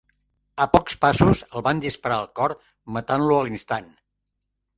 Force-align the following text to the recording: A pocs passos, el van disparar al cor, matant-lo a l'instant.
A 0.63 0.65
pocs 0.75 0.95
passos, 1.03 1.43
el 1.59 1.63
van 1.67 1.81
disparar 1.83 2.17
al 2.23 2.33
cor, 2.41 2.57
matant-lo 2.97 3.37
a 3.37 3.45
l'instant. 3.51 3.95